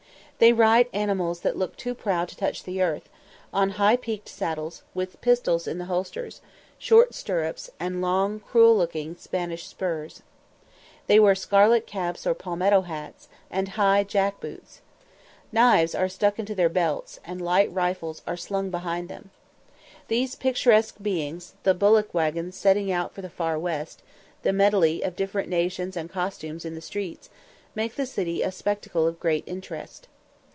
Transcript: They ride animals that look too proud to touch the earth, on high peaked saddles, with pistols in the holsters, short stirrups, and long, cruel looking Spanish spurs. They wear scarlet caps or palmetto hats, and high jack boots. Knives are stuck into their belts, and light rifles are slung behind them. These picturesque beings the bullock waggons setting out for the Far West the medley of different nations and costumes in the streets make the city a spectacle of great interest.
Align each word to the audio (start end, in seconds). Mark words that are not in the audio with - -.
They 0.39 0.53
ride 0.53 0.87
animals 0.91 1.41
that 1.41 1.55
look 1.55 1.77
too 1.77 1.93
proud 1.93 2.27
to 2.29 2.35
touch 2.35 2.63
the 2.63 2.81
earth, 2.81 3.09
on 3.53 3.69
high 3.77 3.95
peaked 3.95 4.27
saddles, 4.27 4.81
with 4.95 5.21
pistols 5.21 5.67
in 5.67 5.77
the 5.77 5.85
holsters, 5.85 6.41
short 6.79 7.13
stirrups, 7.13 7.69
and 7.79 8.01
long, 8.01 8.39
cruel 8.39 8.75
looking 8.75 9.15
Spanish 9.15 9.67
spurs. 9.67 10.23
They 11.05 11.19
wear 11.19 11.35
scarlet 11.35 11.85
caps 11.85 12.25
or 12.25 12.33
palmetto 12.33 12.81
hats, 12.81 13.27
and 13.51 13.67
high 13.77 14.03
jack 14.03 14.39
boots. 14.39 14.81
Knives 15.51 15.93
are 15.93 16.09
stuck 16.09 16.39
into 16.39 16.55
their 16.55 16.69
belts, 16.69 17.19
and 17.23 17.39
light 17.39 17.71
rifles 17.71 18.23
are 18.25 18.35
slung 18.35 18.71
behind 18.71 19.09
them. 19.09 19.29
These 20.07 20.33
picturesque 20.33 20.95
beings 21.03 21.53
the 21.61 21.75
bullock 21.75 22.15
waggons 22.15 22.57
setting 22.57 22.91
out 22.91 23.13
for 23.13 23.21
the 23.21 23.29
Far 23.29 23.59
West 23.59 24.01
the 24.41 24.53
medley 24.53 25.03
of 25.03 25.15
different 25.15 25.49
nations 25.49 25.95
and 25.95 26.09
costumes 26.09 26.65
in 26.65 26.73
the 26.73 26.81
streets 26.81 27.29
make 27.75 27.93
the 27.93 28.07
city 28.07 28.41
a 28.41 28.51
spectacle 28.51 29.05
of 29.05 29.19
great 29.19 29.43
interest. 29.45 30.07